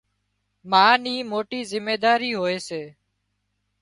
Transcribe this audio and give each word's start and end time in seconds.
ما 0.71 0.85
ني 1.03 1.15
موٽي 1.31 1.59
زميواري 1.71 2.31
هوئي 2.39 2.57
سي 2.67 2.81